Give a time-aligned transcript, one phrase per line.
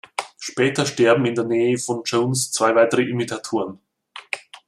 [0.39, 3.79] Später sterben in der Nähe von Jones zwei weitere Imitatoren.